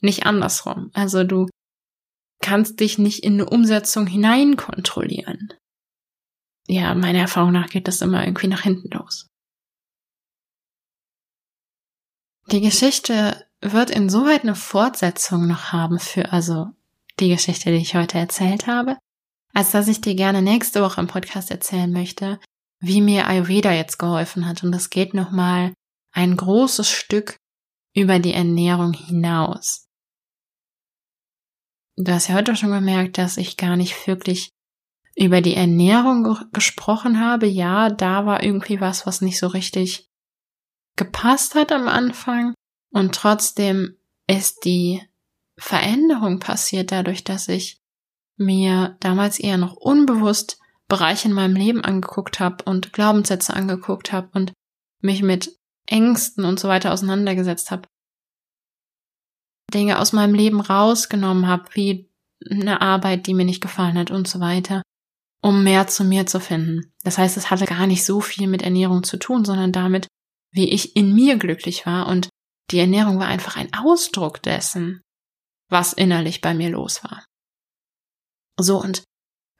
[0.01, 0.89] Nicht andersrum.
[0.93, 1.47] Also du
[2.41, 5.53] kannst dich nicht in eine Umsetzung hinein kontrollieren.
[6.67, 9.27] Ja, meiner Erfahrung nach geht das immer irgendwie nach hinten los.
[12.51, 16.67] Die Geschichte wird insoweit eine Fortsetzung noch haben für also
[17.19, 18.97] die Geschichte, die ich heute erzählt habe,
[19.53, 22.39] als dass ich dir gerne nächste Woche im Podcast erzählen möchte,
[22.79, 24.63] wie mir Ayurveda jetzt geholfen hat.
[24.63, 25.73] Und das geht nochmal
[26.11, 27.37] ein großes Stück
[27.93, 29.85] über die Ernährung hinaus.
[31.97, 34.49] Du hast ja heute schon gemerkt, dass ich gar nicht wirklich
[35.15, 37.45] über die Ernährung ge gesprochen habe.
[37.45, 40.07] Ja, da war irgendwie was, was nicht so richtig
[40.95, 42.53] gepasst hat am Anfang.
[42.91, 45.01] Und trotzdem ist die
[45.57, 47.81] Veränderung passiert dadurch, dass ich
[48.37, 54.29] mir damals eher noch unbewusst Bereiche in meinem Leben angeguckt habe und Glaubenssätze angeguckt habe
[54.33, 54.51] und
[54.99, 57.87] mich mit Ängsten und so weiter auseinandergesetzt habe.
[59.73, 62.09] Dinge aus meinem Leben rausgenommen habe, wie
[62.49, 64.81] eine Arbeit, die mir nicht gefallen hat und so weiter,
[65.41, 66.91] um mehr zu mir zu finden.
[67.03, 70.07] Das heißt, es hatte gar nicht so viel mit Ernährung zu tun, sondern damit,
[70.51, 72.29] wie ich in mir glücklich war und
[72.71, 75.01] die Ernährung war einfach ein Ausdruck dessen,
[75.69, 77.25] was innerlich bei mir los war.
[78.59, 79.03] So, und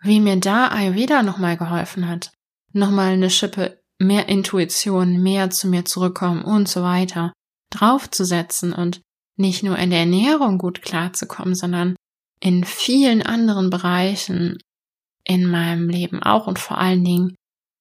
[0.02, 2.32] wie mir da Ayurveda nochmal geholfen hat,
[2.74, 7.34] nochmal eine Schippe mehr Intuition, mehr zu mir zurückkommen und so weiter
[7.72, 9.02] draufzusetzen und
[9.38, 11.96] nicht nur in der Ernährung gut klarzukommen, sondern
[12.40, 14.58] in vielen anderen Bereichen
[15.24, 17.36] in meinem Leben auch und vor allen Dingen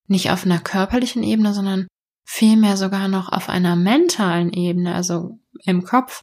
[0.06, 1.88] nicht auf einer körperlichen Ebene, sondern
[2.30, 6.22] vielmehr sogar noch auf einer mentalen Ebene, also im Kopf,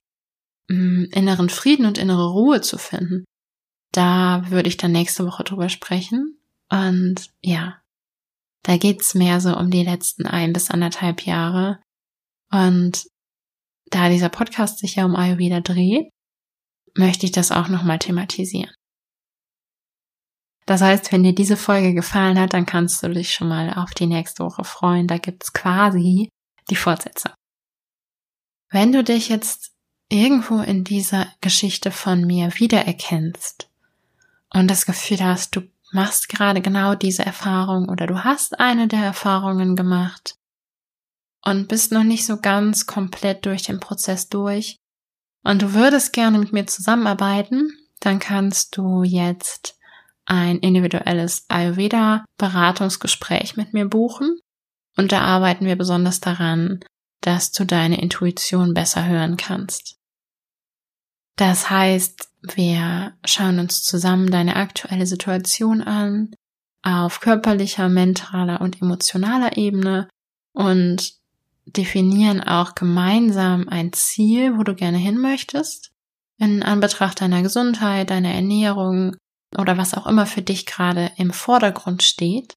[0.69, 3.25] mm, inneren Frieden und innere Ruhe zu finden.
[3.91, 6.39] Da würde ich dann nächste Woche drüber sprechen.
[6.69, 7.81] Und ja,
[8.63, 11.81] da geht's mehr so um die letzten ein bis anderthalb Jahre.
[12.51, 13.07] Und
[13.87, 16.09] da dieser Podcast sich ja um Ayurveda dreht,
[16.95, 18.73] möchte ich das auch nochmal thematisieren.
[20.67, 23.91] Das heißt, wenn dir diese Folge gefallen hat, dann kannst du dich schon mal auf
[23.91, 25.07] die nächste Woche freuen.
[25.07, 26.29] Da gibt's quasi
[26.69, 27.31] die Fortsetzung.
[28.69, 29.71] Wenn du dich jetzt
[30.09, 33.69] irgendwo in dieser Geschichte von mir wiedererkennst
[34.53, 35.61] und das Gefühl hast, du
[35.93, 40.35] machst gerade genau diese Erfahrung oder du hast eine der Erfahrungen gemacht
[41.45, 44.75] und bist noch nicht so ganz komplett durch den Prozess durch
[45.45, 49.76] und du würdest gerne mit mir zusammenarbeiten, dann kannst du jetzt
[50.27, 54.39] ein individuelles Ayurveda-Beratungsgespräch mit mir buchen.
[54.97, 56.81] Und da arbeiten wir besonders daran,
[57.21, 59.97] dass du deine Intuition besser hören kannst.
[61.37, 66.31] Das heißt, wir schauen uns zusammen deine aktuelle Situation an,
[66.81, 70.09] auf körperlicher, mentaler und emotionaler Ebene
[70.53, 71.13] und
[71.65, 75.91] definieren auch gemeinsam ein Ziel, wo du gerne hin möchtest,
[76.37, 79.15] in Anbetracht deiner Gesundheit, deiner Ernährung
[79.55, 82.55] oder was auch immer für dich gerade im Vordergrund steht.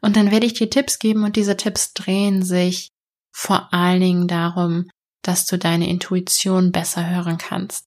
[0.00, 2.88] Und dann werde ich dir Tipps geben und diese Tipps drehen sich
[3.32, 4.88] vor allen Dingen darum,
[5.22, 7.86] dass du deine Intuition besser hören kannst,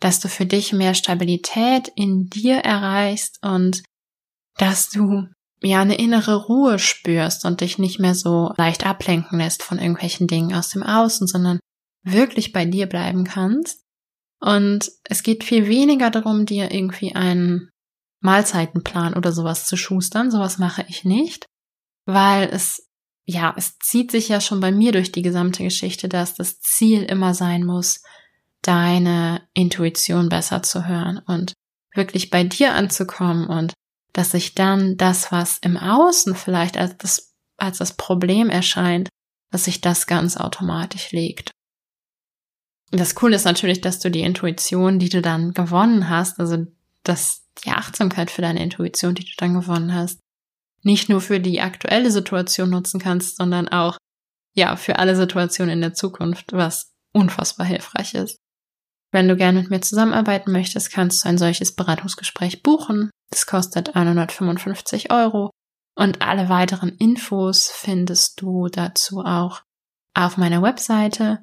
[0.00, 3.82] dass du für dich mehr Stabilität in dir erreichst und
[4.56, 5.28] dass du
[5.62, 10.26] ja eine innere Ruhe spürst und dich nicht mehr so leicht ablenken lässt von irgendwelchen
[10.26, 11.60] Dingen aus dem Außen, sondern
[12.02, 13.82] wirklich bei dir bleiben kannst.
[14.40, 17.70] Und es geht viel weniger darum, dir irgendwie einen
[18.24, 20.30] Mahlzeitenplan oder sowas zu schustern.
[20.30, 21.46] Sowas mache ich nicht,
[22.06, 22.88] weil es,
[23.26, 27.02] ja, es zieht sich ja schon bei mir durch die gesamte Geschichte, dass das Ziel
[27.02, 28.02] immer sein muss,
[28.62, 31.52] deine Intuition besser zu hören und
[31.94, 33.74] wirklich bei dir anzukommen und
[34.14, 39.08] dass sich dann das, was im Außen vielleicht als das, als das Problem erscheint,
[39.50, 41.50] dass sich das ganz automatisch legt.
[42.90, 46.66] Das Coole ist natürlich, dass du die Intuition, die du dann gewonnen hast, also
[47.04, 50.20] das, die Achtsamkeit für deine Intuition, die du dann gewonnen hast,
[50.82, 53.96] nicht nur für die aktuelle Situation nutzen kannst, sondern auch,
[54.54, 58.36] ja, für alle Situationen in der Zukunft, was unfassbar hilfreich ist.
[59.12, 63.10] Wenn du gerne mit mir zusammenarbeiten möchtest, kannst du ein solches Beratungsgespräch buchen.
[63.30, 65.50] Das kostet 155 Euro
[65.96, 69.62] und alle weiteren Infos findest du dazu auch
[70.14, 71.40] auf meiner Webseite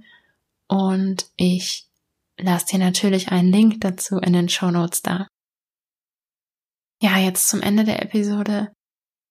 [0.68, 1.90] und ich
[2.38, 5.28] lasse dir natürlich einen Link dazu in den Show Notes da.
[7.04, 8.72] Ja, jetzt zum Ende der Episode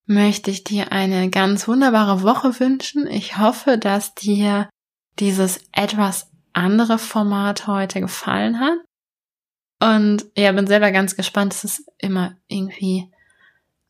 [0.05, 3.07] möchte ich dir eine ganz wunderbare Woche wünschen.
[3.07, 4.68] Ich hoffe, dass dir
[5.21, 8.77] dieses etwas andere Format heute gefallen hat.
[9.81, 11.55] Und ja, bin selber ganz gespannt.
[11.55, 13.09] Es ist immer irgendwie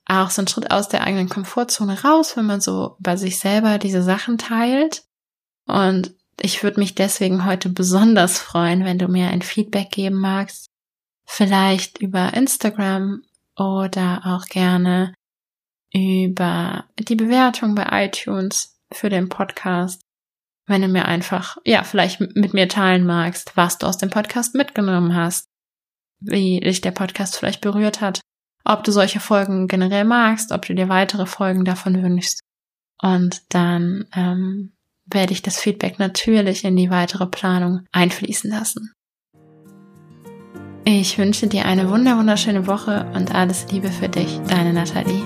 [0.05, 3.78] auch so ein Schritt aus der eigenen Komfortzone raus, wenn man so bei sich selber
[3.78, 5.05] diese Sachen teilt.
[5.66, 10.66] Und ich würde mich deswegen heute besonders freuen, wenn du mir ein Feedback geben magst.
[11.24, 13.22] Vielleicht über Instagram
[13.61, 15.15] oder auch gerne
[15.93, 20.01] über die Bewertung bei iTunes für den Podcast.
[20.67, 24.55] Wenn du mir einfach, ja, vielleicht mit mir teilen magst, was du aus dem Podcast
[24.55, 25.51] mitgenommen hast
[26.21, 28.21] wie dich der Podcast vielleicht berührt hat,
[28.65, 32.41] ob du solche Folgen generell magst, ob du dir weitere Folgen davon wünschst.
[33.03, 34.75] Und dann ähm,
[35.07, 38.93] werde ich das Feedback natürlich in die weitere Planung einfließen lassen.
[40.85, 45.22] Ich wünsche dir eine wunderschöne Woche und alles Liebe für dich, deine Nathalie.